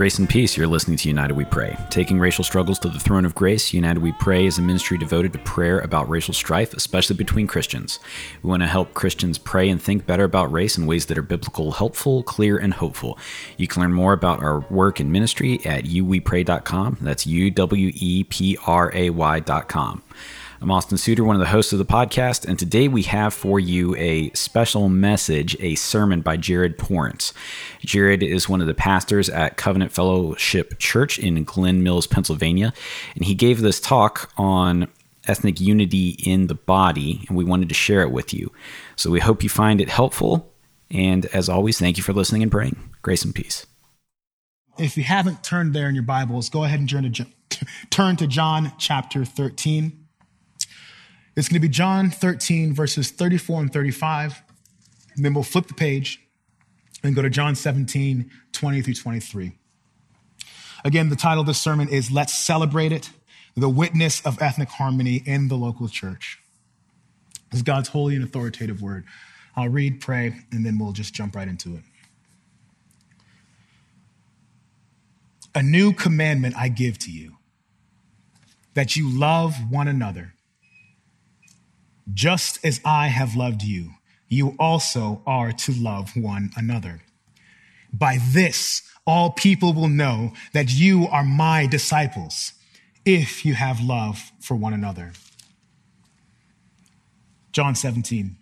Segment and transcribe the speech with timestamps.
[0.00, 0.56] Grace and peace.
[0.56, 1.76] You're listening to United We Pray.
[1.90, 5.34] Taking racial struggles to the throne of grace, United We Pray is a ministry devoted
[5.34, 7.98] to prayer about racial strife, especially between Christians.
[8.42, 11.22] We want to help Christians pray and think better about race in ways that are
[11.22, 13.18] biblical, helpful, clear, and hopeful.
[13.58, 16.96] You can learn more about our work and ministry at uwepray.com.
[17.02, 20.02] That's U W E P R A Y.com.
[20.62, 23.58] I'm Austin Suter, one of the hosts of the podcast, and today we have for
[23.58, 27.32] you a special message, a sermon by Jared Torrance.
[27.80, 32.74] Jared is one of the pastors at Covenant Fellowship Church in Glen Mills, Pennsylvania,
[33.14, 34.86] and he gave this talk on
[35.26, 38.52] ethnic unity in the body, and we wanted to share it with you.
[38.96, 40.52] So we hope you find it helpful,
[40.90, 42.76] and as always, thank you for listening and praying.
[43.00, 43.66] Grace and peace.
[44.78, 47.26] If you haven't turned there in your Bibles, go ahead and turn to,
[47.88, 49.99] turn to John chapter 13.
[51.40, 54.42] It's going to be John 13, verses 34 and 35.
[55.16, 56.20] And then we'll flip the page
[57.02, 59.52] and go to John 17, 20 through 23.
[60.84, 63.08] Again, the title of this sermon is Let's Celebrate It
[63.56, 66.38] The Witness of Ethnic Harmony in the Local Church.
[67.50, 69.06] This is God's holy and authoritative word.
[69.56, 71.82] I'll read, pray, and then we'll just jump right into it.
[75.54, 77.38] A new commandment I give to you
[78.74, 80.34] that you love one another
[82.12, 83.92] just as I have loved you,
[84.28, 87.02] you also are to love one another.
[87.92, 92.52] By this, all people will know that you are my disciples
[93.04, 95.12] if you have love for one another.
[97.52, 98.36] John 17,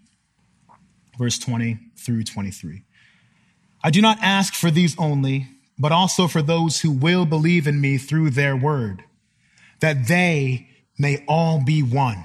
[1.19, 2.83] verse 20 through 23.
[3.83, 5.48] I do not ask for these only,
[5.79, 9.05] but also for those who will believe in me through their word,
[9.81, 12.25] that they may all be one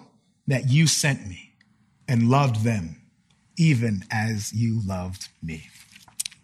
[0.47, 1.53] that you sent me
[2.07, 3.01] and loved them
[3.57, 5.69] even as you loved me.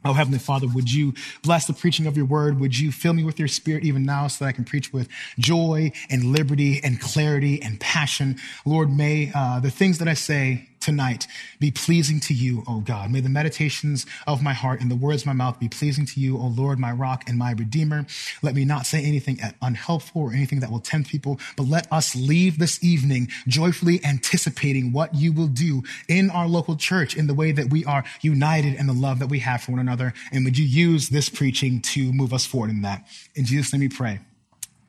[0.05, 1.13] Oh, Heavenly Father, would you
[1.43, 2.59] bless the preaching of your word?
[2.59, 5.09] Would you fill me with your spirit even now so that I can preach with
[5.37, 8.37] joy and liberty and clarity and passion?
[8.65, 11.27] Lord, may uh, the things that I say tonight
[11.59, 13.11] be pleasing to you, O God.
[13.11, 16.21] May the meditations of my heart and the words of my mouth be pleasing to
[16.21, 18.05] you, O Lord, my rock and my redeemer.
[18.41, 22.15] Let me not say anything unhelpful or anything that will tempt people, but let us
[22.15, 27.33] leave this evening joyfully anticipating what you will do in our local church in the
[27.33, 30.13] way that we are united in the love that we have for one another.
[30.31, 33.05] And would you use this preaching to move us forward in that?
[33.35, 34.21] In Jesus' name we pray.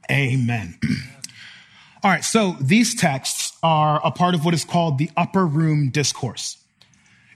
[0.09, 0.79] Amen.
[2.05, 5.91] All right, so these texts are a part of what is called the upper room
[5.91, 6.59] discourse.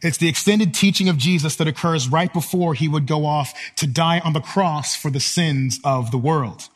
[0.03, 3.87] It's the extended teaching of Jesus that occurs right before he would go off to
[3.87, 6.69] die on the cross for the sins of the world.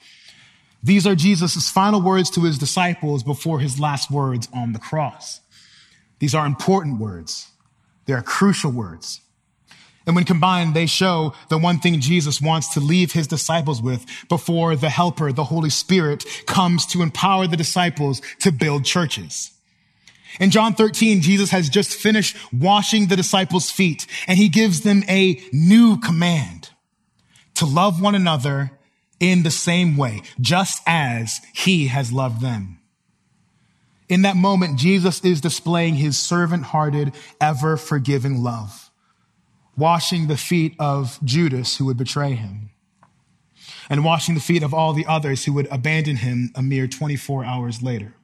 [0.82, 5.40] These are Jesus' final words to his disciples before his last words on the cross.
[6.20, 7.48] These are important words.
[8.06, 9.20] They are crucial words.
[10.06, 14.06] And when combined, they show the one thing Jesus wants to leave his disciples with
[14.28, 19.50] before the helper, the Holy Spirit, comes to empower the disciples to build churches.
[20.38, 25.02] In John 13, Jesus has just finished washing the disciples' feet and he gives them
[25.08, 26.70] a new command
[27.54, 28.70] to love one another
[29.18, 32.78] in the same way, just as he has loved them.
[34.08, 38.85] In that moment, Jesus is displaying his servant hearted, ever forgiving love
[39.76, 42.70] washing the feet of Judas who would betray him,
[43.88, 47.44] and washing the feet of all the others who would abandon him a mere 24
[47.44, 48.14] hours later.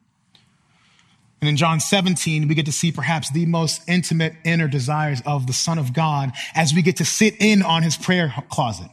[1.40, 5.48] And in John 17, we get to see perhaps the most intimate inner desires of
[5.48, 8.88] the Son of God as we get to sit in on his prayer closet.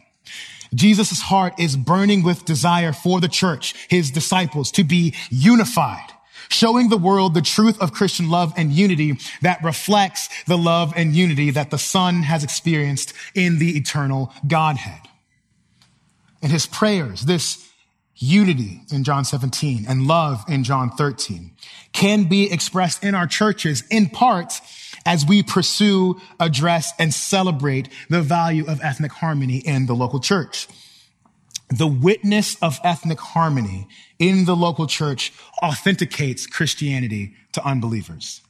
[0.73, 6.11] Jesus' heart is burning with desire for the church, his disciples, to be unified
[6.47, 11.13] showing the world the truth of Christian love and unity that reflects the love and
[11.15, 15.01] unity that the Son has experienced in the eternal Godhead.
[16.41, 17.69] In his prayers, this
[18.15, 21.51] unity in John 17 and love in John 13
[21.93, 24.53] can be expressed in our churches in part
[25.05, 30.67] as we pursue, address, and celebrate the value of ethnic harmony in the local church
[31.69, 33.87] the witness of ethnic harmony
[34.17, 35.31] in the local church
[35.61, 38.41] authenticates Christianity to unbelievers.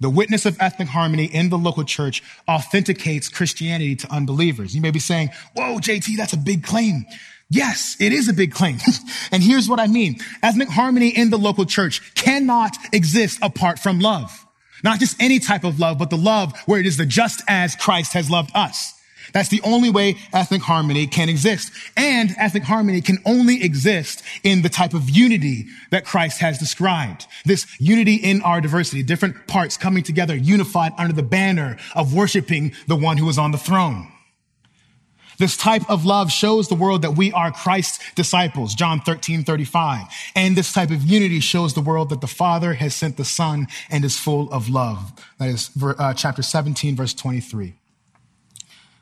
[0.00, 4.74] The witness of ethnic harmony in the local church authenticates Christianity to unbelievers.
[4.74, 7.04] You may be saying, whoa, JT, that's a big claim.
[7.50, 8.78] Yes, it is a big claim.
[9.32, 10.20] and here's what I mean.
[10.42, 14.46] Ethnic harmony in the local church cannot exist apart from love.
[14.82, 17.76] Not just any type of love, but the love where it is the just as
[17.76, 18.94] Christ has loved us.
[19.32, 21.72] That's the only way ethnic harmony can exist.
[21.96, 27.26] And ethnic harmony can only exist in the type of unity that Christ has described.
[27.44, 32.72] This unity in our diversity, different parts coming together, unified under the banner of worshiping
[32.86, 34.10] the one who is on the throne.
[35.40, 40.04] This type of love shows the world that we are Christ's disciples, John 13, 35.
[40.36, 43.66] And this type of unity shows the world that the Father has sent the Son
[43.88, 45.12] and is full of love.
[45.38, 47.79] That is uh, chapter 17, verse 23.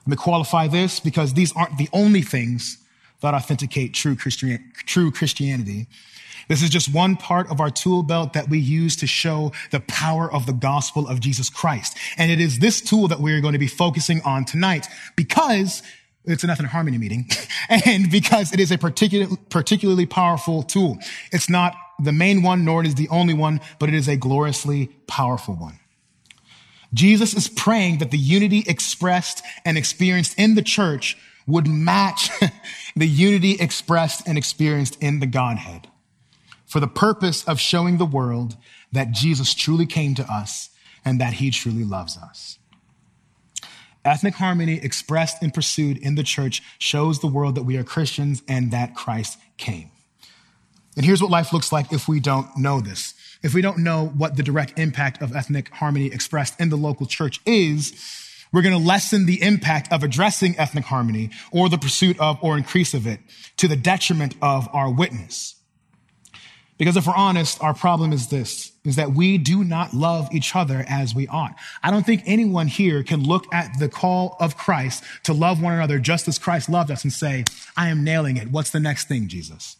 [0.01, 2.79] Let me qualify this because these aren't the only things
[3.21, 5.87] that authenticate true, Christian, true Christianity.
[6.49, 9.81] This is just one part of our tool belt that we use to show the
[9.81, 11.97] power of the gospel of Jesus Christ.
[12.17, 15.83] And it is this tool that we're going to be focusing on tonight because
[16.25, 17.29] it's an ethnic harmony meeting
[17.69, 20.99] and because it is a particular, particularly powerful tool.
[21.33, 24.17] It's not the main one, nor it is the only one, but it is a
[24.17, 25.79] gloriously powerful one.
[26.95, 32.31] Jesus is praying that the unity expressed and experienced in the church would match
[32.97, 35.89] the unity expressed and experienced in the Godhead
[36.67, 38.57] for the purpose of showing the world
[38.93, 40.71] that Jesus truly came to us
[41.05, 42.59] and that he truly loves us.
[44.05, 48.43] Ethnic harmony expressed and pursued in the church shows the world that we are Christians
[48.49, 49.91] and that Christ came.
[50.97, 53.15] And here's what life looks like if we don't know this.
[53.43, 57.07] If we don't know what the direct impact of ethnic harmony expressed in the local
[57.07, 57.93] church is,
[58.53, 62.57] we're going to lessen the impact of addressing ethnic harmony or the pursuit of or
[62.57, 63.21] increase of it
[63.59, 65.55] to the detriment of our witness.
[66.79, 70.55] Because if we're honest, our problem is this, is that we do not love each
[70.55, 71.55] other as we ought.
[71.83, 75.73] I don't think anyone here can look at the call of Christ to love one
[75.73, 77.45] another just as Christ loved us and say,
[77.77, 78.53] I am nailing it.
[78.53, 79.77] What's the next thing, Jesus?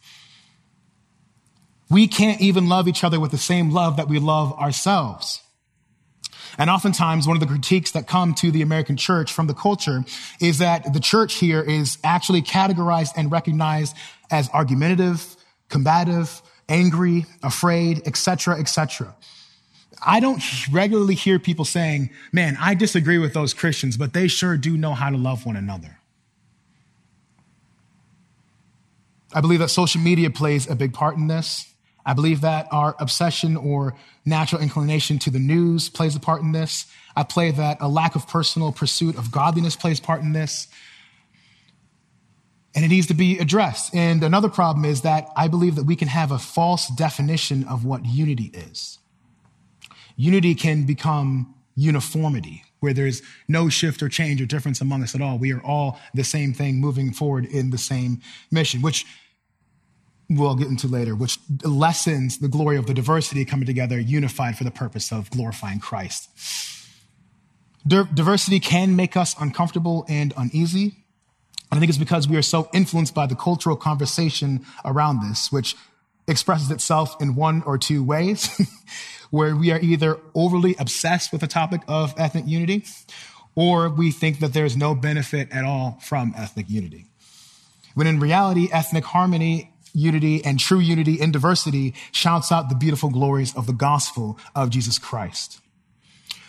[1.91, 5.43] We can't even love each other with the same love that we love ourselves.
[6.59, 10.05] And oftentimes, one of the critiques that come to the American church from the culture
[10.41, 13.95] is that the church here is actually categorized and recognized
[14.31, 15.37] as argumentative,
[15.69, 19.15] combative, angry, afraid, etc., etc.
[20.05, 24.57] I don't regularly hear people saying, man, I disagree with those Christians, but they sure
[24.57, 25.99] do know how to love one another.
[29.33, 31.67] I believe that social media plays a big part in this.
[32.09, 33.95] I believe that our obsession or
[34.25, 36.87] natural inclination to the news plays a part in this.
[37.15, 40.69] I play that a lack of personal pursuit of godliness plays part in this
[42.75, 43.95] and it needs to be addressed.
[43.95, 47.85] And another problem is that I believe that we can have a false definition of
[47.85, 48.99] what unity is.
[50.17, 55.21] Unity can become uniformity, where there's no shift or change or difference among us at
[55.21, 55.39] all.
[55.39, 58.21] We are all the same thing moving forward in the same
[58.51, 59.05] mission, which
[60.29, 64.65] we'll get into later, which lessens the glory of the diversity coming together, unified for
[64.65, 66.29] the purpose of glorifying Christ.
[67.87, 70.97] Diversity can make us uncomfortable and uneasy.
[71.73, 75.75] I think it's because we are so influenced by the cultural conversation around this, which
[76.27, 78.51] expresses itself in one or two ways,
[79.31, 82.85] where we are either overly obsessed with the topic of ethnic unity,
[83.55, 87.07] or we think that there's no benefit at all from ethnic unity.
[87.95, 93.11] When in reality, ethnic harmony, unity, and true unity in diversity shouts out the beautiful
[93.11, 95.61] glories of the gospel of Jesus Christ.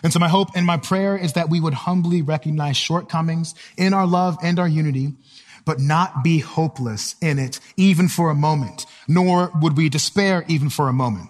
[0.03, 3.93] And so my hope and my prayer is that we would humbly recognize shortcomings in
[3.93, 5.13] our love and our unity,
[5.65, 10.69] but not be hopeless in it even for a moment, nor would we despair even
[10.69, 11.29] for a moment.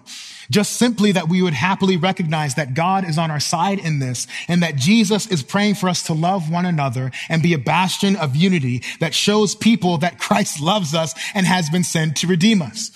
[0.50, 4.26] Just simply that we would happily recognize that God is on our side in this
[4.48, 8.16] and that Jesus is praying for us to love one another and be a bastion
[8.16, 12.62] of unity that shows people that Christ loves us and has been sent to redeem
[12.62, 12.90] us.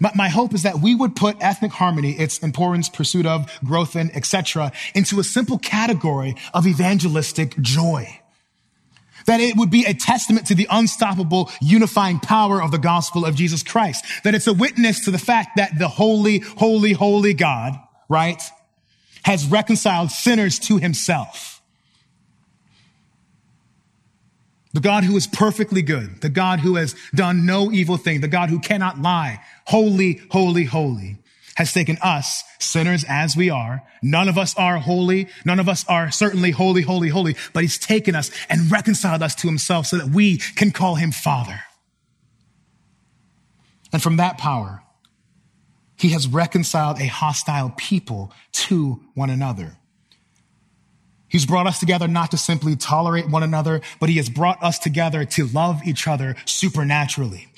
[0.00, 4.10] My, hope is that we would put ethnic harmony, its importance, pursuit of, growth in,
[4.12, 8.19] etc., into a simple category of evangelistic joy.
[9.30, 13.36] That it would be a testament to the unstoppable unifying power of the gospel of
[13.36, 14.04] Jesus Christ.
[14.24, 18.42] That it's a witness to the fact that the holy, holy, holy God, right,
[19.22, 21.62] has reconciled sinners to himself.
[24.72, 28.26] The God who is perfectly good, the God who has done no evil thing, the
[28.26, 31.18] God who cannot lie, holy, holy, holy,
[31.60, 33.82] has taken us, sinners as we are.
[34.00, 35.28] None of us are holy.
[35.44, 39.34] None of us are certainly holy, holy, holy, but he's taken us and reconciled us
[39.34, 41.60] to himself so that we can call him Father.
[43.92, 44.82] And from that power,
[45.96, 49.76] he has reconciled a hostile people to one another.
[51.28, 54.78] He's brought us together not to simply tolerate one another, but he has brought us
[54.78, 57.48] together to love each other supernaturally.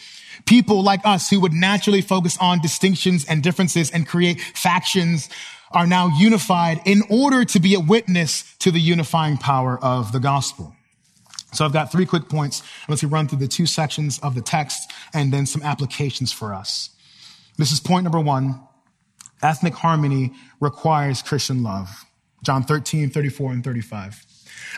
[0.46, 5.28] People like us who would naturally focus on distinctions and differences and create factions
[5.72, 10.20] are now unified in order to be a witness to the unifying power of the
[10.20, 10.74] gospel.
[11.52, 12.62] So I've got three quick points.
[12.88, 16.90] Let's run through the two sections of the text and then some applications for us.
[17.58, 18.60] This is point number one.
[19.42, 22.04] Ethnic harmony requires Christian love.
[22.42, 24.24] John 13, 34 and 35.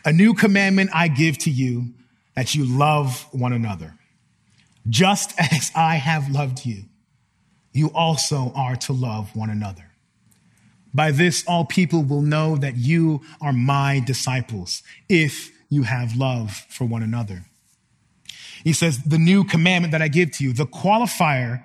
[0.05, 1.93] A new commandment I give to you
[2.35, 3.95] that you love one another.
[4.89, 6.85] Just as I have loved you,
[7.73, 9.91] you also are to love one another.
[10.93, 16.53] By this, all people will know that you are my disciples if you have love
[16.69, 17.47] for one another.
[18.63, 21.65] He says, the new commandment that I give to you, the qualifier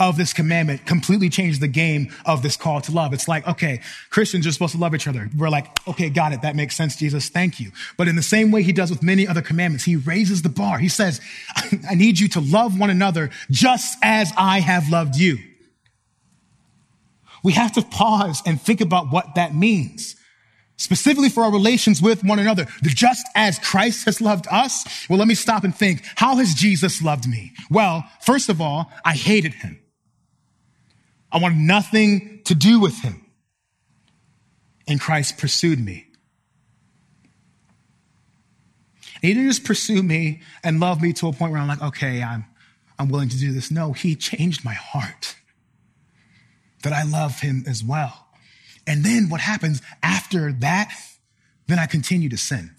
[0.00, 3.12] of this commandment completely changed the game of this call to love.
[3.12, 5.28] It's like, okay, Christians are supposed to love each other.
[5.36, 6.42] We're like, okay, got it.
[6.42, 7.28] That makes sense, Jesus.
[7.28, 7.72] Thank you.
[7.96, 10.78] But in the same way he does with many other commandments, he raises the bar.
[10.78, 11.20] He says,
[11.90, 15.38] I need you to love one another just as I have loved you.
[17.42, 20.16] We have to pause and think about what that means
[20.78, 22.66] specifically for our relations with one another.
[22.82, 27.02] Just as Christ has loved us, well, let me stop and think, how has Jesus
[27.02, 27.52] loved me?
[27.70, 29.80] Well, first of all, I hated him.
[31.30, 33.24] I wanted nothing to do with him.
[34.86, 36.08] And Christ pursued me.
[39.20, 42.22] he didn't just pursue me and love me to a point where I'm like, okay,
[42.22, 42.44] I'm,
[42.98, 43.70] I'm willing to do this.
[43.70, 45.36] No, he changed my heart
[46.82, 48.26] that I love him as well.
[48.86, 50.92] And then what happens after that?
[51.66, 52.70] Then I continue to sin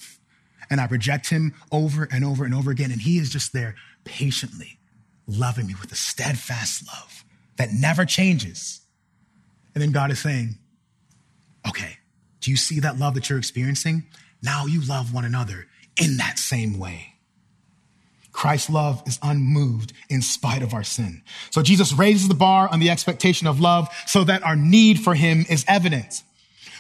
[0.69, 2.91] and I reject him over and over and over again.
[2.91, 4.79] And he is just there patiently
[5.27, 7.23] loving me with a steadfast love
[7.59, 8.79] that never changes.
[9.75, 10.57] And then God is saying,
[11.67, 11.97] okay,
[12.39, 14.05] do you see that love that you're experiencing?
[14.41, 15.67] Now you love one another
[16.01, 17.15] in that same way.
[18.31, 21.21] Christ's love is unmoved in spite of our sin.
[21.49, 25.13] So Jesus raises the bar on the expectation of love so that our need for
[25.13, 26.23] him is evident.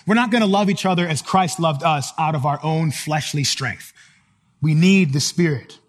[0.07, 2.91] We're not going to love each other as Christ loved us out of our own
[2.91, 3.91] fleshly strength.
[4.61, 5.79] We need the Spirit.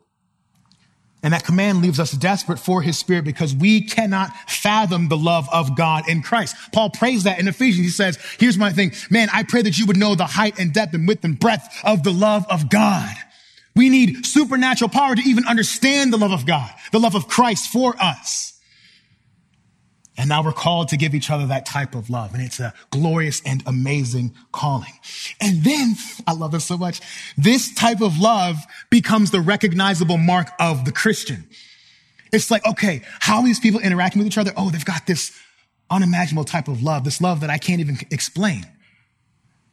[1.23, 5.49] And that command leaves us desperate for his spirit because we cannot fathom the love
[5.53, 6.57] of God in Christ.
[6.73, 7.87] Paul prays that in Ephesians.
[7.87, 8.93] He says, here's my thing.
[9.11, 11.69] Man, I pray that you would know the height and depth and width and breadth
[11.85, 13.15] of the love of God.
[13.77, 17.71] We need supernatural power to even understand the love of God, the love of Christ
[17.71, 18.59] for us.
[20.21, 22.35] And now we're called to give each other that type of love.
[22.35, 24.93] And it's a glorious and amazing calling.
[25.41, 25.95] And then,
[26.27, 27.01] I love this so much,
[27.39, 28.57] this type of love
[28.91, 31.49] becomes the recognizable mark of the Christian.
[32.35, 34.53] It's like, okay, how are these people interacting with each other?
[34.59, 35.33] Oh, they've got this
[35.89, 38.67] unimaginable type of love, this love that I can't even explain.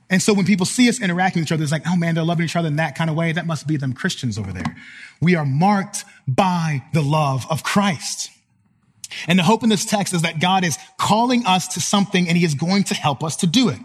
[0.10, 2.24] And so when people see us interacting with each other, it's like, oh man, they're
[2.24, 3.34] loving each other in that kind of way.
[3.34, 4.78] That must be them Christians over there.
[5.20, 8.30] We are marked by the love of Christ.
[9.28, 12.38] And the hope in this text is that God is calling us to something and
[12.38, 13.80] he is going to help us to do it.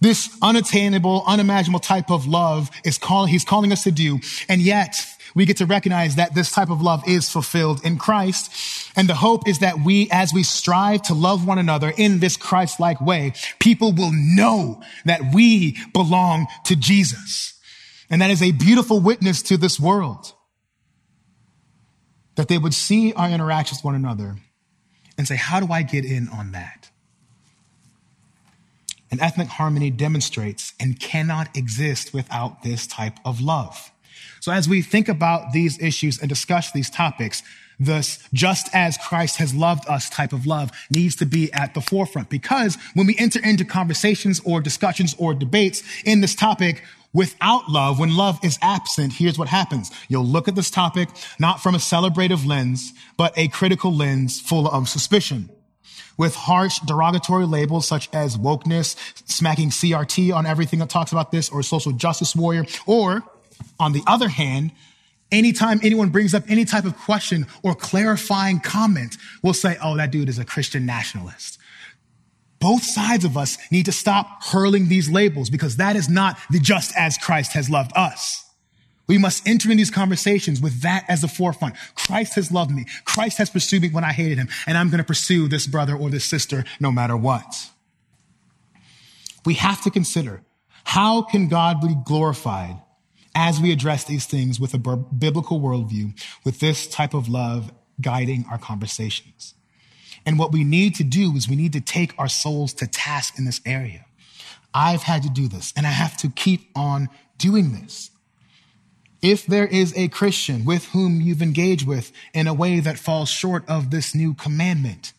[0.00, 4.20] This unattainable, unimaginable type of love is calling, he's calling us to do.
[4.48, 4.94] And yet
[5.34, 8.52] we get to recognize that this type of love is fulfilled in Christ.
[8.94, 12.36] And the hope is that we, as we strive to love one another in this
[12.36, 17.54] Christ-like way, people will know that we belong to Jesus.
[18.08, 20.32] And that is a beautiful witness to this world.
[22.36, 24.36] That they would see our interactions with one another
[25.18, 26.90] and say, how do I get in on that?
[29.10, 33.90] And ethnic harmony demonstrates and cannot exist without this type of love.
[34.40, 37.42] So as we think about these issues and discuss these topics,
[37.78, 41.80] this just as Christ has loved us type of love needs to be at the
[41.80, 46.82] forefront because when we enter into conversations or discussions or debates in this topic
[47.16, 49.90] without love, when love is absent, here's what happens.
[50.08, 51.08] You'll look at this topic
[51.40, 55.48] not from a celebrative lens, but a critical lens full of suspicion
[56.18, 58.96] with harsh derogatory labels such as wokeness,
[59.28, 63.22] smacking CRT on everything that talks about this, or social justice warrior, or
[63.80, 64.72] on the other hand,
[65.32, 70.10] anytime anyone brings up any type of question or clarifying comment, we'll say, oh, that
[70.10, 71.58] dude is a Christian nationalist.
[72.58, 76.58] Both sides of us need to stop hurling these labels because that is not the
[76.58, 78.44] just as Christ has loved us.
[79.08, 81.76] We must enter in these conversations with that as the forefront.
[81.94, 82.86] Christ has loved me.
[83.04, 85.94] Christ has pursued me when I hated him, and I'm going to pursue this brother
[85.94, 87.70] or this sister no matter what.
[89.44, 90.42] We have to consider
[90.84, 92.80] how can God be glorified
[93.34, 97.70] as we address these things with a biblical worldview, with this type of love
[98.00, 99.54] guiding our conversations.
[100.26, 103.38] And what we need to do is we need to take our souls to task
[103.38, 104.04] in this area.
[104.74, 108.10] I've had to do this and I have to keep on doing this.
[109.22, 113.30] If there is a Christian with whom you've engaged with in a way that falls
[113.30, 115.12] short of this new commandment,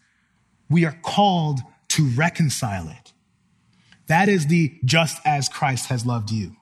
[0.69, 3.13] we are called to reconcile it.
[4.07, 6.56] That is the just as Christ has loved you.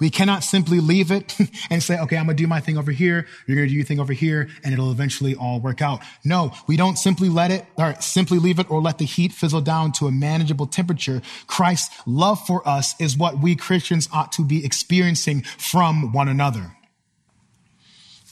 [0.00, 1.36] We cannot simply leave it
[1.70, 3.26] and say, okay, I'm going to do my thing over here.
[3.46, 6.00] You're going to do your thing over here and it'll eventually all work out.
[6.24, 9.60] No, we don't simply let it or simply leave it or let the heat fizzle
[9.60, 11.22] down to a manageable temperature.
[11.46, 16.72] Christ's love for us is what we Christians ought to be experiencing from one another.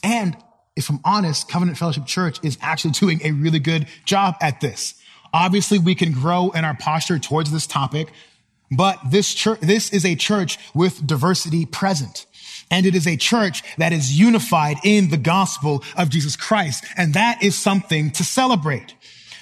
[0.03, 0.37] And
[0.77, 4.95] if I'm honest, Covenant Fellowship Church is actually doing a really good job at this.
[5.33, 8.09] Obviously, we can grow in our posture towards this topic,
[8.71, 12.27] but this church, this is a church with diversity present.
[12.71, 16.85] And it is a church that is unified in the gospel of Jesus Christ.
[16.97, 18.95] And that is something to celebrate.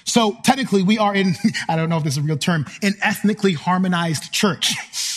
[0.05, 1.35] So technically we are in,
[1.69, 4.75] I don't know if this is a real term, an ethnically harmonized church.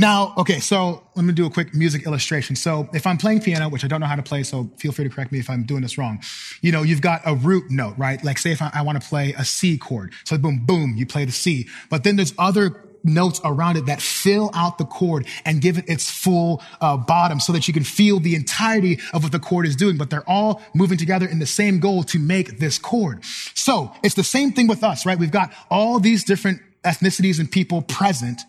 [0.00, 2.54] Now, okay, so let me do a quick music illustration.
[2.54, 5.02] So if I'm playing piano, which I don't know how to play, so feel free
[5.04, 6.20] to correct me if I'm doing this wrong.
[6.62, 8.22] You know, you've got a root note, right?
[8.22, 10.12] Like say if I, I want to play a C chord.
[10.22, 11.66] So boom, boom, you play the C.
[11.90, 15.88] But then there's other notes around it that fill out the chord and give it
[15.88, 19.66] its full uh, bottom so that you can feel the entirety of what the chord
[19.66, 19.96] is doing.
[19.96, 23.24] But they're all moving together in the same goal to make this chord.
[23.54, 25.18] So it's the same thing with us, right?
[25.18, 28.40] We've got all these different ethnicities and people present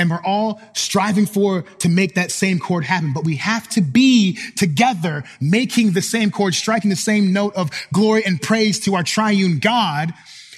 [0.00, 3.12] and we're all striving for to make that same chord happen.
[3.12, 7.70] But we have to be together, making the same chord, striking the same note of
[7.92, 10.14] glory and praise to our triune God.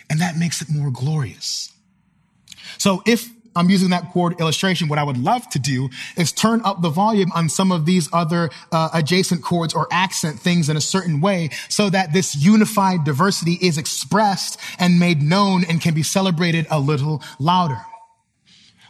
[0.09, 1.73] And that makes it more glorious.
[2.79, 6.63] So if I'm using that chord illustration, what I would love to do is turn
[6.65, 10.77] up the volume on some of these other uh, adjacent chords or accent things in
[10.77, 15.95] a certain way so that this unified diversity is expressed and made known and can
[15.95, 17.81] be celebrated a little louder.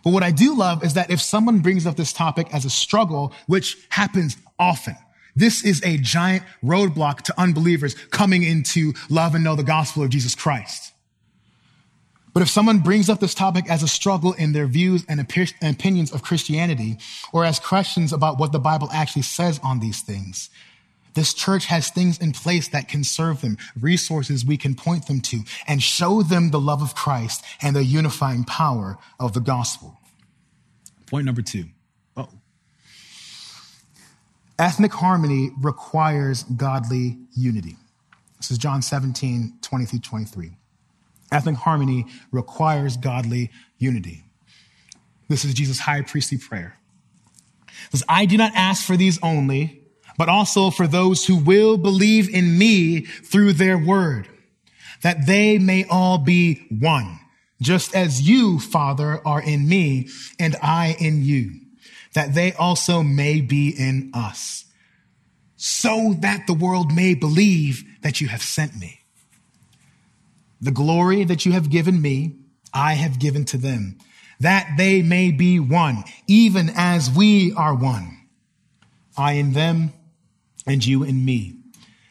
[0.04, 2.70] But what I do love is that if someone brings up this topic as a
[2.70, 4.96] struggle, which happens often,
[5.34, 10.10] this is a giant roadblock to unbelievers coming into love and know the gospel of
[10.10, 10.91] Jesus Christ.
[12.32, 16.12] But if someone brings up this topic as a struggle in their views and opinions
[16.12, 16.96] of Christianity,
[17.32, 20.48] or as questions about what the Bible actually says on these things,
[21.14, 25.20] this church has things in place that can serve them, resources we can point them
[25.20, 29.98] to, and show them the love of Christ and the unifying power of the gospel.
[31.06, 31.66] Point number two.
[34.58, 37.76] Ethnic harmony requires godly unity.
[38.38, 40.52] This is John 17, 20 through 23.
[41.32, 44.24] Ethnic harmony requires godly unity.
[45.28, 46.78] This is Jesus' high priestly prayer.
[47.66, 49.82] It says, I do not ask for these only
[50.18, 54.28] but also for those who will believe in me through their word,
[55.02, 57.18] that they may all be one,
[57.60, 61.60] just as you, Father, are in me and I in you,
[62.14, 64.64] that they also may be in us,
[65.56, 69.01] so that the world may believe that you have sent me.
[70.62, 72.36] The glory that you have given me,
[72.72, 73.98] I have given to them,
[74.38, 78.16] that they may be one, even as we are one.
[79.16, 79.92] I in them
[80.64, 81.56] and you in me,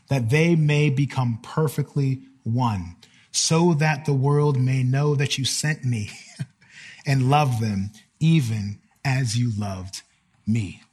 [0.10, 2.98] that they may become perfectly one,
[3.32, 6.12] so that the world may know that you sent me
[7.06, 10.02] and love them even as you loved
[10.46, 10.84] me.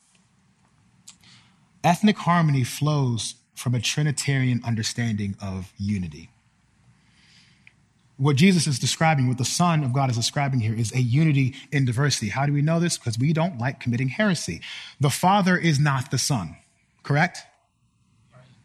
[1.83, 6.31] Ethnic harmony flows from a Trinitarian understanding of unity.
[8.19, 11.55] What Jesus is describing, what the Son of God is describing here, is a unity
[11.73, 12.29] in diversity.
[12.29, 12.99] How do we know this?
[12.99, 14.61] Because we don't like committing heresy.
[15.01, 16.57] The Father is not the Son,
[17.03, 17.39] correct?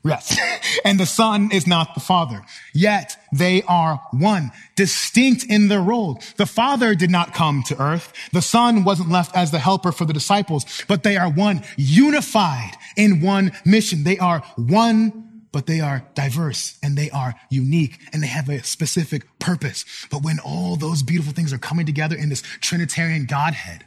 [0.03, 0.37] Yes.
[0.85, 2.43] and the son is not the father.
[2.73, 6.19] Yet they are one, distinct in their role.
[6.35, 8.11] The father did not come to earth.
[8.33, 12.71] The son wasn't left as the helper for the disciples, but they are one, unified
[12.97, 14.03] in one mission.
[14.03, 18.61] They are one, but they are diverse and they are unique and they have a
[18.63, 19.85] specific purpose.
[20.11, 23.85] But when all those beautiful things are coming together in this Trinitarian Godhead,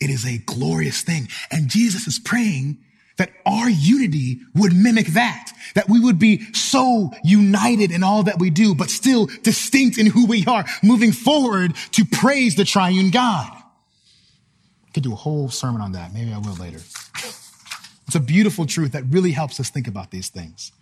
[0.00, 1.28] it is a glorious thing.
[1.50, 2.78] And Jesus is praying
[3.16, 8.40] that our unity would mimic that, that we would be so united in all that
[8.40, 13.10] we do, but still distinct in who we are, moving forward to praise the triune
[13.10, 13.52] God.
[13.52, 16.12] I could do a whole sermon on that.
[16.12, 16.80] Maybe I will later.
[18.06, 20.72] It's a beautiful truth that really helps us think about these things.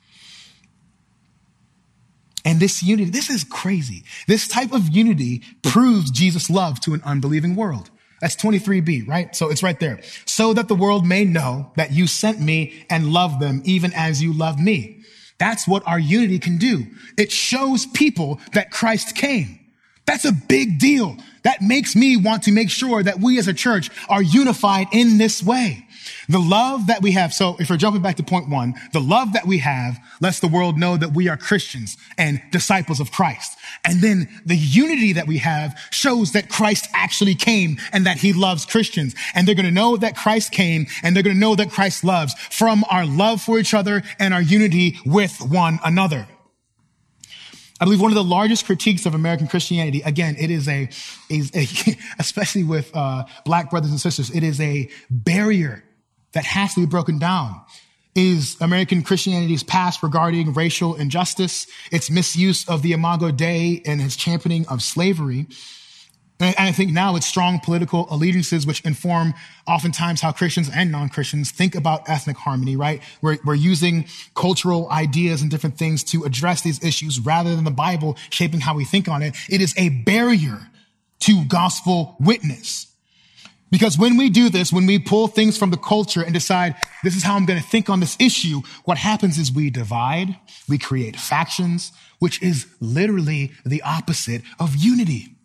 [2.45, 4.05] And this unity, this is crazy.
[4.27, 7.91] This type of unity proves Jesus' love to an unbelieving world.
[8.21, 9.35] That's 23b, right?
[9.35, 10.01] So it's right there.
[10.27, 14.23] So that the world may know that you sent me and love them even as
[14.23, 15.03] you love me.
[15.39, 16.87] That's what our unity can do.
[17.19, 19.59] It shows people that Christ came.
[20.07, 21.17] That's a big deal.
[21.43, 25.19] That makes me want to make sure that we as a church are unified in
[25.19, 25.87] this way.
[26.29, 27.33] The love that we have.
[27.33, 30.49] So if we're jumping back to point one, the love that we have lets the
[30.49, 33.59] world know that we are Christians and disciples of Christ.
[33.85, 38.33] And then the unity that we have shows that Christ actually came and that he
[38.33, 39.15] loves Christians.
[39.35, 42.05] And they're going to know that Christ came and they're going to know that Christ
[42.05, 46.27] loves from our love for each other and our unity with one another.
[47.83, 50.89] I believe one of the largest critiques of American Christianity, again, it is a,
[51.29, 51.67] is a
[52.21, 55.83] especially with uh, black brothers and sisters, it is a barrier
[56.33, 57.61] that has to be broken down.
[58.15, 64.17] Is American Christianity's past regarding racial injustice, its misuse of the Imago Dei, and its
[64.17, 65.47] championing of slavery,
[66.43, 69.35] and I think now it's strong political allegiances which inform
[69.67, 73.01] oftentimes how Christians and non-Christians think about ethnic harmony, right?
[73.21, 77.71] We're, we're using cultural ideas and different things to address these issues rather than the
[77.71, 79.37] Bible shaping how we think on it.
[79.49, 80.59] It is a barrier
[81.21, 82.92] to gospel witness.
[83.73, 87.17] Because when we do this, when we pull things from the culture and decide, this
[87.17, 90.37] is how I'm going to think on this issue, what happens is we divide,
[90.69, 95.37] we create factions, which is literally the opposite of unity.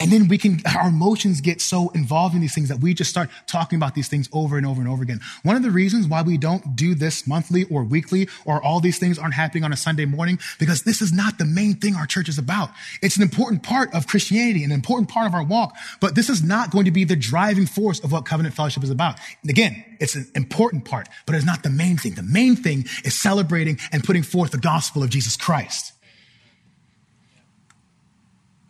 [0.00, 3.10] And then we can, our emotions get so involved in these things that we just
[3.10, 5.20] start talking about these things over and over and over again.
[5.42, 8.98] One of the reasons why we don't do this monthly or weekly or all these
[8.98, 12.06] things aren't happening on a Sunday morning, because this is not the main thing our
[12.06, 12.70] church is about.
[13.02, 16.44] It's an important part of Christianity, an important part of our walk, but this is
[16.44, 19.18] not going to be the driving force of what covenant fellowship is about.
[19.42, 22.14] And again, it's an important part, but it's not the main thing.
[22.14, 25.92] The main thing is celebrating and putting forth the gospel of Jesus Christ.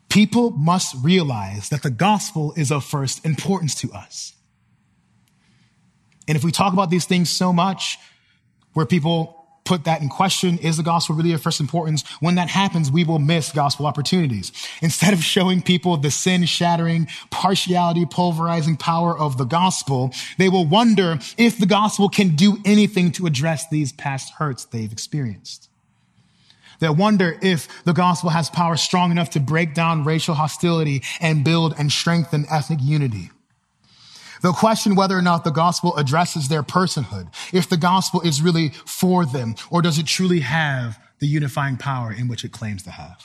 [0.09, 4.35] People must realize that the gospel is of first importance to us.
[6.27, 7.99] And if we talk about these things so much,
[8.73, 12.03] where people put that in question, is the gospel really of first importance?
[12.21, 14.51] When that happens, we will miss gospel opportunities.
[14.81, 20.65] Instead of showing people the sin shattering, partiality pulverizing power of the gospel, they will
[20.65, 25.68] wonder if the gospel can do anything to address these past hurts they've experienced.
[26.81, 31.45] They wonder if the gospel has power strong enough to break down racial hostility and
[31.45, 33.31] build and strengthen ethnic unity.
[34.43, 38.69] They'll question whether or not the gospel addresses their personhood, if the gospel is really
[38.69, 42.91] for them, or does it truly have the unifying power in which it claims to
[42.91, 43.25] have.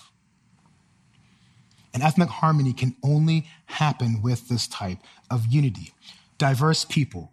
[1.94, 4.98] And ethnic harmony can only happen with this type
[5.30, 5.94] of unity.
[6.40, 7.32] Diverse people,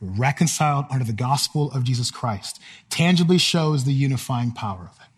[0.00, 5.11] reconciled under the gospel of Jesus Christ, tangibly shows the unifying power of it.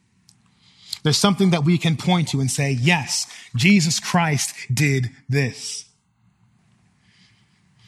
[1.04, 5.84] There's something that we can point to and say, yes, Jesus Christ did this.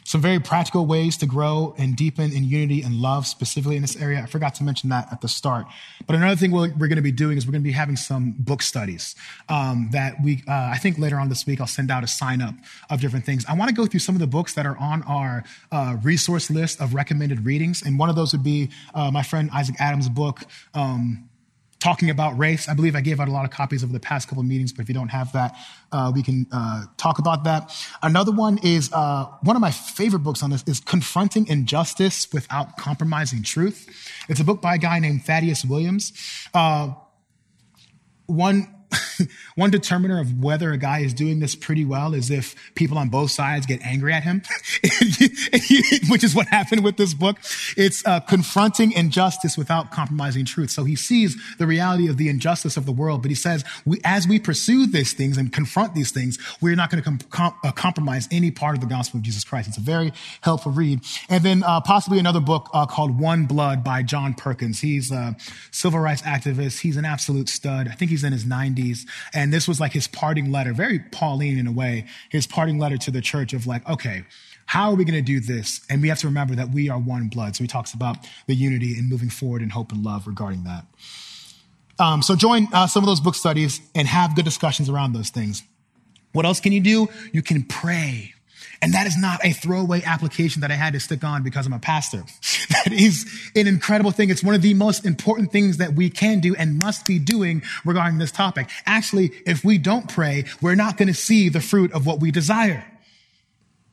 [0.04, 3.96] Some very practical ways to grow and deepen in unity and love, specifically in this
[3.96, 4.20] area.
[4.22, 5.66] I forgot to mention that at the start.
[6.06, 8.36] But another thing we're, going to be doing is we're going to be having some
[8.38, 9.16] book studies
[9.48, 12.40] um, that we, uh, I think later on this week, I'll send out a sign
[12.40, 12.54] up
[12.88, 13.44] of different things.
[13.48, 16.50] I want to go through some of the books that are on our uh, resource
[16.50, 17.82] list of recommended readings.
[17.82, 20.42] And one of those would be uh, my friend Isaac Adams' book.
[20.74, 21.28] Um,
[21.78, 22.68] talking about race.
[22.68, 24.72] I believe I gave out a lot of copies over the past couple of meetings,
[24.72, 25.54] but if you don't have that,
[25.92, 27.72] uh, we can uh, talk about that.
[28.02, 32.76] Another one is uh, one of my favorite books on this is Confronting Injustice Without
[32.76, 33.88] Compromising Truth.
[34.28, 36.12] It's a book by a guy named Thaddeus Williams.
[36.54, 36.94] Uh,
[38.26, 38.75] one
[39.54, 43.08] one determiner of whether a guy is doing this pretty well is if people on
[43.08, 44.42] both sides get angry at him,
[46.08, 47.38] which is what happened with this book.
[47.76, 50.70] It's uh, confronting injustice without compromising truth.
[50.70, 54.00] So he sees the reality of the injustice of the world, but he says, we,
[54.04, 57.54] as we pursue these things and confront these things, we're not going to com- com-
[57.64, 59.68] uh, compromise any part of the gospel of Jesus Christ.
[59.68, 61.00] It's a very helpful read.
[61.28, 64.80] And then uh, possibly another book uh, called One Blood by John Perkins.
[64.80, 65.36] He's a
[65.70, 66.80] civil rights activist.
[66.80, 67.88] He's an absolute stud.
[67.88, 68.76] I think he's in his 90s.
[69.32, 72.96] And this was like his parting letter, very Pauline in a way, his parting letter
[72.98, 74.24] to the church of like, okay,
[74.66, 75.80] how are we going to do this?
[75.88, 77.56] And we have to remember that we are one blood.
[77.56, 80.84] So he talks about the unity and moving forward in hope and love regarding that.
[81.98, 85.30] Um, so join uh, some of those book studies and have good discussions around those
[85.30, 85.62] things.
[86.32, 87.08] What else can you do?
[87.32, 88.34] You can pray.
[88.82, 91.72] And that is not a throwaway application that I had to stick on because I'm
[91.72, 92.24] a pastor.
[92.68, 94.28] That is an incredible thing.
[94.28, 97.62] It's one of the most important things that we can do and must be doing
[97.84, 98.68] regarding this topic.
[98.86, 102.32] Actually, if we don't pray, we're not going to see the fruit of what we
[102.32, 102.84] desire.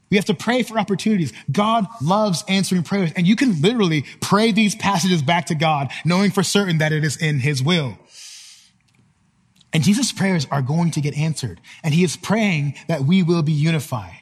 [0.09, 1.33] We have to pray for opportunities.
[1.51, 3.11] God loves answering prayers.
[3.15, 7.03] And you can literally pray these passages back to God, knowing for certain that it
[7.03, 7.97] is in his will.
[9.73, 11.59] And Jesus' prayers are going to get answered.
[11.83, 14.19] And he is praying that we will be unified.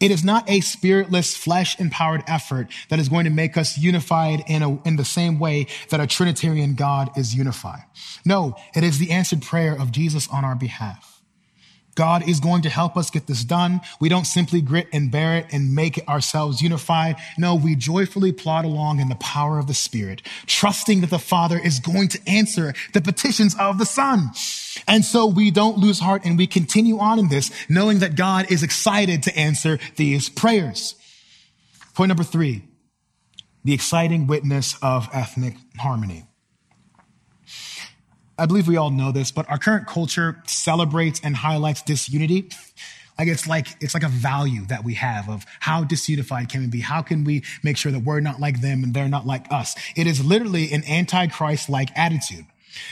[0.00, 4.42] It is not a spiritless, flesh empowered effort that is going to make us unified
[4.46, 7.84] in, a, in the same way that a Trinitarian God is unified.
[8.24, 11.09] No, it is the answered prayer of Jesus on our behalf.
[12.00, 13.82] God is going to help us get this done.
[14.00, 17.16] We don't simply grit and bear it and make ourselves unified.
[17.36, 21.58] No, we joyfully plod along in the power of the Spirit, trusting that the Father
[21.58, 24.30] is going to answer the petitions of the Son.
[24.88, 28.50] And so we don't lose heart and we continue on in this, knowing that God
[28.50, 30.94] is excited to answer these prayers.
[31.92, 32.62] Point number three,
[33.62, 36.29] the exciting witness of ethnic harmony.
[38.40, 42.48] I believe we all know this, but our current culture celebrates and highlights disunity.
[43.18, 46.66] Like it's like it's like a value that we have of how disunified can we
[46.66, 46.80] be?
[46.80, 49.74] How can we make sure that we're not like them and they're not like us?
[49.94, 52.46] It is literally an anti-Christ-like attitude.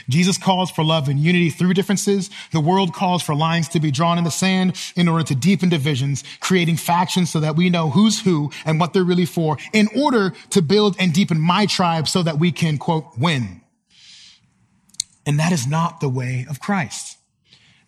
[0.07, 2.29] Jesus calls for love and unity through differences.
[2.51, 5.69] The world calls for lines to be drawn in the sand in order to deepen
[5.69, 9.87] divisions, creating factions so that we know who's who and what they're really for in
[9.97, 13.58] order to build and deepen my tribe so that we can quote win.
[15.29, 17.19] And that is not the way of Christ.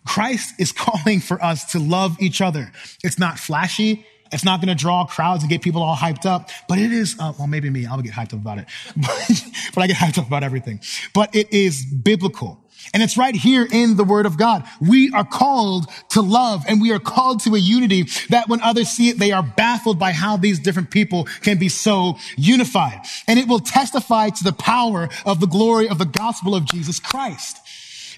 [0.06, 2.70] Christ is calling for us to love each other.
[3.02, 4.06] It's not flashy.
[4.30, 7.16] It's not going to draw crowds and get people all hyped up, but it is,
[7.18, 8.66] uh, well, maybe me, I'll get hyped up about it,
[9.74, 10.80] but I get hyped up about everything.
[11.12, 12.61] But it is biblical.
[12.92, 14.64] And it's right here in the word of God.
[14.80, 18.88] We are called to love and we are called to a unity that when others
[18.88, 23.00] see it, they are baffled by how these different people can be so unified.
[23.26, 26.98] And it will testify to the power of the glory of the gospel of Jesus
[26.98, 27.58] Christ.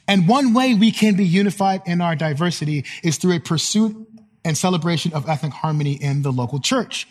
[0.06, 3.96] And one way we can be unified in our diversity is through a pursuit
[4.44, 7.06] and celebration of ethnic harmony in the local church.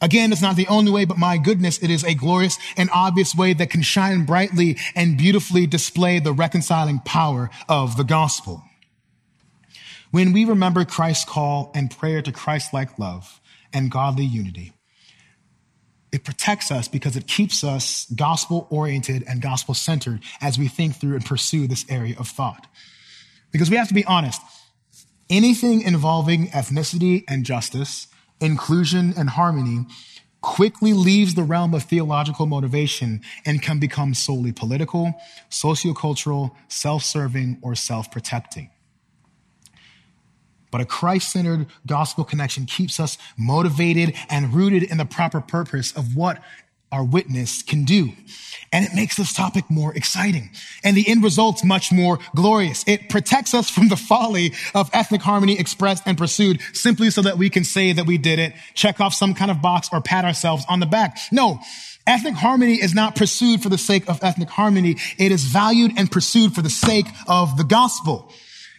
[0.00, 3.34] Again, it's not the only way, but my goodness, it is a glorious and obvious
[3.34, 8.62] way that can shine brightly and beautifully display the reconciling power of the gospel.
[10.10, 13.40] When we remember Christ's call and prayer to Christ-like love
[13.72, 14.72] and godly unity,
[16.12, 20.96] it protects us because it keeps us gospel oriented and gospel centered as we think
[20.96, 22.66] through and pursue this area of thought.
[23.50, 24.40] Because we have to be honest,
[25.28, 28.06] anything involving ethnicity and justice
[28.40, 29.86] inclusion, and harmony
[30.40, 35.12] quickly leaves the realm of theological motivation and can become solely political,
[35.50, 38.70] sociocultural, self-serving, or self-protecting.
[40.70, 45.90] But a Christ centered gospel connection keeps us motivated and rooted in the proper purpose
[45.96, 46.40] of what
[46.92, 48.12] our witness can do.
[48.72, 50.50] And it makes this topic more exciting.
[50.84, 52.84] And the end result's much more glorious.
[52.86, 57.38] It protects us from the folly of ethnic harmony expressed and pursued simply so that
[57.38, 60.24] we can say that we did it, check off some kind of box or pat
[60.24, 61.18] ourselves on the back.
[61.30, 61.60] No.
[62.06, 64.96] Ethnic harmony is not pursued for the sake of ethnic harmony.
[65.18, 68.32] It is valued and pursued for the sake of the gospel.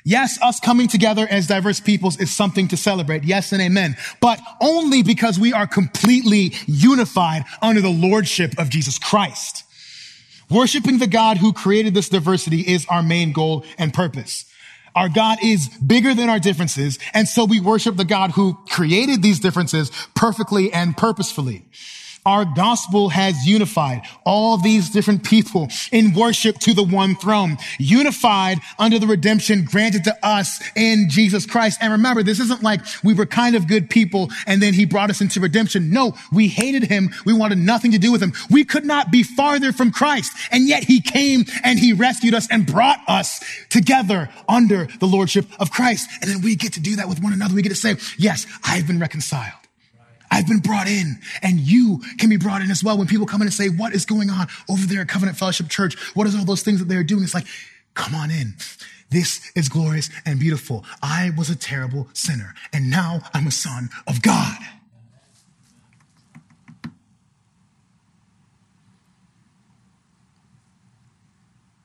[0.08, 3.26] Yes, us coming together as diverse peoples is something to celebrate.
[3.26, 3.98] Yes and amen.
[4.22, 9.66] But only because we are completely unified under the lordship of Jesus Christ.
[10.50, 14.46] Worshiping the God who created this diversity is our main goal and purpose.
[14.96, 17.00] Our God is bigger than our differences.
[17.14, 21.66] And so we worship the God who created these differences perfectly and purposefully.
[22.28, 28.60] Our gospel has unified all these different people in worship to the one throne, unified
[28.78, 31.80] under the redemption granted to us in Jesus Christ.
[31.82, 35.10] And remember, this isn't like we were kind of good people and then he brought
[35.10, 35.90] us into redemption.
[35.90, 37.12] No, we hated him.
[37.26, 38.34] We wanted nothing to do with him.
[38.52, 40.34] We could not be farther from Christ.
[40.52, 45.46] And yet he came and he rescued us and brought us together under the lordship
[45.62, 46.10] of Christ.
[46.22, 47.56] And then we get to do that with one another.
[47.56, 49.67] We get to say, yes, I've been reconciled.
[50.30, 52.98] I've been brought in and you can be brought in as well.
[52.98, 55.70] When people come in and say, what is going on over there at Covenant Fellowship
[55.70, 55.98] Church?
[56.16, 57.24] What is all those things that they're doing?
[57.24, 57.48] It's like,
[57.94, 58.56] come on in.
[59.10, 60.84] This is glorious and beautiful.
[61.02, 64.58] I was a terrible sinner and now I'm a son of God.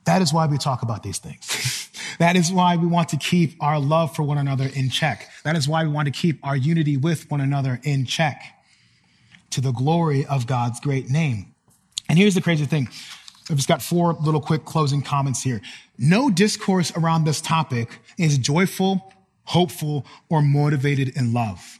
[0.05, 1.89] That is why we talk about these things.
[2.19, 5.29] That is why we want to keep our love for one another in check.
[5.43, 8.41] That is why we want to keep our unity with one another in check
[9.51, 11.53] to the glory of God's great name.
[12.09, 12.89] And here's the crazy thing.
[13.49, 15.61] I've just got four little quick closing comments here.
[15.97, 19.13] No discourse around this topic is joyful,
[19.45, 21.79] hopeful, or motivated in love,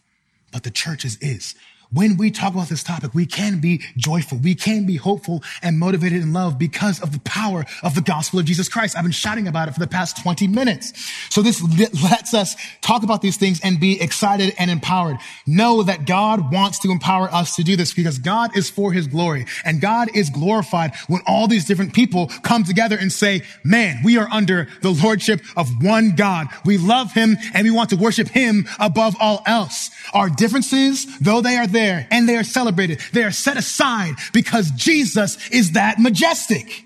[0.52, 1.56] but the church's is
[1.94, 4.38] when we talk about this topic, we can be joyful.
[4.40, 8.40] We can be hopeful and motivated in love because of the power of the gospel
[8.40, 8.98] of Jesus Christ.
[8.98, 10.94] I've been shouting about it for the past 20 minutes.
[11.30, 11.62] So this
[12.04, 15.18] lets us talk about these things and be excited and empowered.
[15.46, 19.08] Know that God wants to empower us to do this because God is for his
[19.08, 24.02] glory and God is glorified when all these different people come together and say, man,
[24.04, 26.48] we are under the lordship of one God.
[26.66, 29.92] We love him and we want to worship him above all else.
[30.14, 33.00] Our differences, though they are there, there and they are celebrated.
[33.12, 36.86] They are set aside because Jesus is that majestic.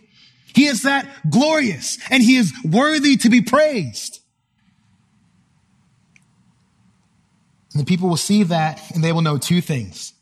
[0.53, 4.19] He is that glorious and he is worthy to be praised.
[7.73, 10.13] And the people will see that and they will know two things.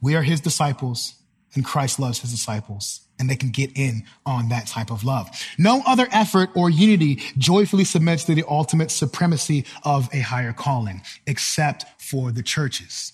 [0.00, 1.14] We are his disciples
[1.54, 5.28] and Christ loves his disciples and they can get in on that type of love.
[5.58, 11.02] No other effort or unity joyfully submits to the ultimate supremacy of a higher calling
[11.26, 13.12] except for the churches.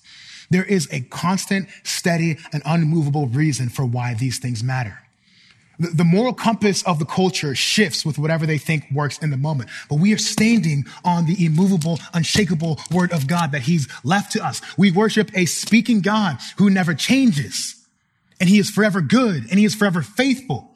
[0.54, 5.00] There is a constant, steady, and unmovable reason for why these things matter.
[5.80, 9.68] The moral compass of the culture shifts with whatever they think works in the moment.
[9.90, 14.46] But we are standing on the immovable, unshakable word of God that he's left to
[14.46, 14.62] us.
[14.78, 17.74] We worship a speaking God who never changes.
[18.38, 20.70] And he is forever good and he is forever faithful.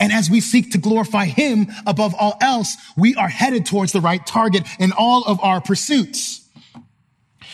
[0.00, 4.00] And as we seek to glorify him above all else, we are headed towards the
[4.00, 6.41] right target in all of our pursuits.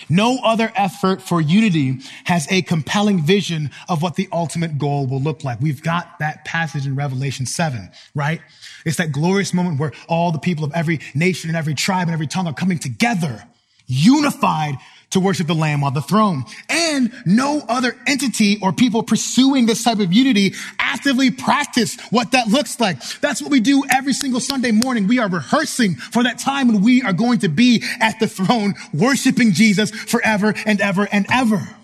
[0.08, 5.20] No other effort for unity has a compelling vision of what the ultimate goal will
[5.20, 5.60] look like.
[5.60, 8.40] We've got that passage in Revelation 7, right?
[8.84, 12.14] It's that glorious moment where all the people of every nation and every tribe and
[12.14, 13.44] every tongue are coming together,
[13.86, 14.76] unified
[15.10, 16.44] to worship the Lamb on the throne.
[16.68, 22.48] And no other entity or people pursuing this type of unity actively practice what that
[22.48, 23.02] looks like.
[23.20, 25.06] That's what we do every single Sunday morning.
[25.06, 28.74] We are rehearsing for that time when we are going to be at the throne
[28.92, 31.77] worshiping Jesus forever and ever and ever.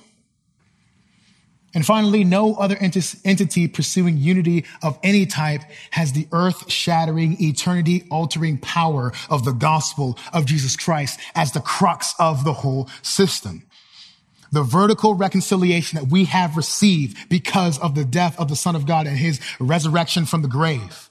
[1.74, 8.06] And finally, no other entity pursuing unity of any type has the earth shattering, eternity
[8.10, 13.66] altering power of the gospel of Jesus Christ as the crux of the whole system.
[14.52, 18.86] The vertical reconciliation that we have received because of the death of the Son of
[18.86, 21.10] God and his resurrection from the grave.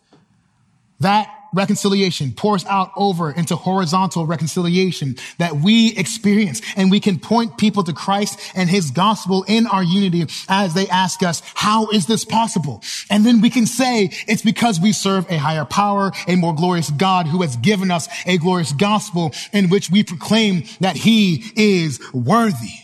[1.01, 6.61] That reconciliation pours out over into horizontal reconciliation that we experience.
[6.75, 10.87] And we can point people to Christ and his gospel in our unity as they
[10.87, 12.81] ask us, how is this possible?
[13.09, 16.89] And then we can say it's because we serve a higher power, a more glorious
[16.89, 21.99] God who has given us a glorious gospel in which we proclaim that he is
[22.13, 22.79] worthy.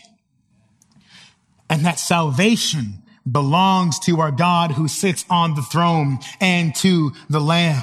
[1.68, 7.40] And that salvation belongs to our God who sits on the throne and to the
[7.40, 7.82] Lamb.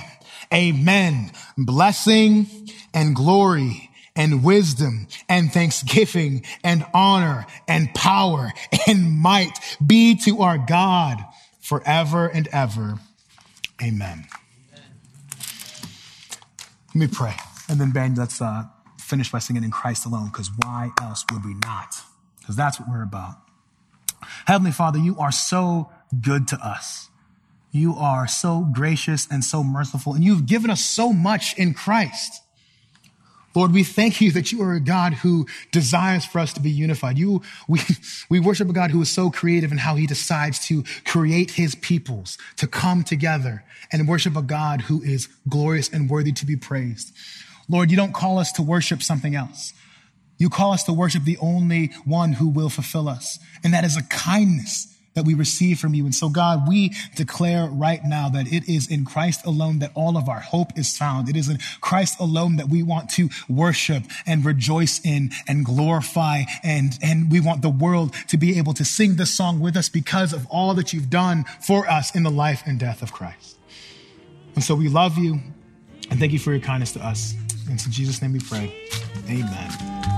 [0.53, 1.31] Amen.
[1.57, 2.47] Blessing
[2.93, 8.51] and glory and wisdom and thanksgiving and honor and power
[8.87, 9.53] and might
[9.85, 11.23] be to our God
[11.61, 12.99] forever and ever.
[13.81, 14.25] Amen.
[16.87, 17.35] Let me pray.
[17.69, 18.63] And then, Ben, let's uh,
[18.97, 21.95] finish by singing in Christ alone, because why else would we not?
[22.39, 23.35] Because that's what we're about.
[24.45, 27.06] Heavenly Father, you are so good to us.
[27.77, 32.41] You are so gracious and so merciful, and you've given us so much in Christ.
[33.55, 36.69] Lord, we thank you that you are a God who desires for us to be
[36.69, 37.17] unified.
[37.17, 37.79] You, we,
[38.29, 41.75] we worship a God who is so creative in how he decides to create his
[41.75, 46.55] peoples to come together and worship a God who is glorious and worthy to be
[46.55, 47.13] praised.
[47.69, 49.73] Lord, you don't call us to worship something else.
[50.37, 53.39] You call us to worship the only one who will fulfill us.
[53.63, 56.05] And that is a kindness that we receive from you.
[56.05, 60.15] And so, God, we declare right now that it is in Christ alone that all
[60.15, 61.27] of our hope is found.
[61.27, 66.43] It is in Christ alone that we want to worship and rejoice in and glorify.
[66.63, 69.89] And, and we want the world to be able to sing this song with us
[69.89, 73.57] because of all that you've done for us in the life and death of Christ.
[74.53, 75.39] And so we love you
[76.11, 77.33] and thank you for your kindness to us.
[77.67, 78.71] And in Jesus' name we pray.
[79.27, 80.16] Amen.